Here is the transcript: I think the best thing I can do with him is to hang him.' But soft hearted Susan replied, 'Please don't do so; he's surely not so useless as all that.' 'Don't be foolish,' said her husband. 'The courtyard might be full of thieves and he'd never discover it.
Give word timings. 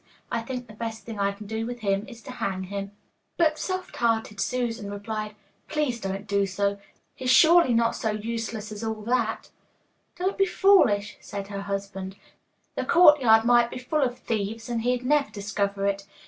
I 0.31 0.41
think 0.41 0.65
the 0.65 0.73
best 0.73 1.05
thing 1.05 1.19
I 1.19 1.31
can 1.31 1.45
do 1.45 1.67
with 1.67 1.81
him 1.81 2.07
is 2.07 2.23
to 2.23 2.31
hang 2.31 2.63
him.' 2.63 2.89
But 3.37 3.59
soft 3.59 3.95
hearted 3.97 4.39
Susan 4.39 4.89
replied, 4.89 5.35
'Please 5.67 6.01
don't 6.01 6.25
do 6.25 6.47
so; 6.47 6.79
he's 7.13 7.29
surely 7.29 7.75
not 7.75 7.95
so 7.95 8.09
useless 8.09 8.71
as 8.71 8.83
all 8.83 9.03
that.' 9.03 9.51
'Don't 10.15 10.39
be 10.39 10.45
foolish,' 10.47 11.17
said 11.21 11.49
her 11.49 11.61
husband. 11.61 12.15
'The 12.73 12.85
courtyard 12.85 13.45
might 13.45 13.69
be 13.69 13.77
full 13.77 14.01
of 14.01 14.17
thieves 14.17 14.69
and 14.69 14.81
he'd 14.81 15.05
never 15.05 15.29
discover 15.29 15.85
it. 15.85 16.07